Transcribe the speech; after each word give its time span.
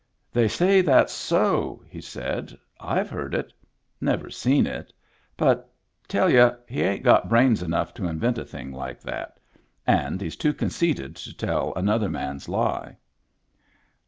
"They 0.33 0.47
say 0.47 0.81
that's 0.81 1.13
so'' 1.13 1.83
he 1.87 2.01
said." 2.01 2.57
IVe 2.97 3.07
heard 3.11 3.35
it. 3.35 3.53
Never 4.01 4.31
seen 4.31 4.65
it. 4.65 4.91
But— 5.37 5.71
tell 6.07 6.27
y'u— 6.27 6.53
he 6.67 6.81
ain't 6.81 7.03
got 7.03 7.29
brains 7.29 7.61
enough 7.61 7.93
to 7.93 8.07
invent 8.07 8.39
a 8.39 8.43
thing 8.43 8.71
like 8.71 9.01
that. 9.01 9.39
And 9.85 10.19
he's 10.19 10.35
too 10.35 10.53
conceited 10.55 11.15
to 11.17 11.37
tell 11.37 11.71
another 11.75 12.09
man's 12.09 12.49
lie." 12.49 12.97